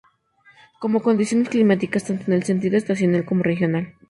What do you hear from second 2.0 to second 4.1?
tanto en el sentido estacional como regional.